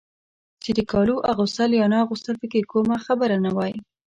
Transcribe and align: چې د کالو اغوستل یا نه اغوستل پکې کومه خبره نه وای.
چې 0.63 0.71
د 0.77 0.79
کالو 0.91 1.15
اغوستل 1.31 1.69
یا 1.79 1.85
نه 1.93 1.97
اغوستل 2.05 2.35
پکې 2.41 2.61
کومه 2.71 2.97
خبره 3.05 3.37
نه 3.45 3.51
وای. 3.57 3.73